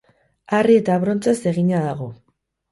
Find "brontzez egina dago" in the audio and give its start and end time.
1.05-2.11